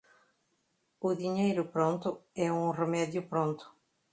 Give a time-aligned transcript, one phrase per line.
[0.99, 3.71] O dinheiro pronto é um remédio pronto.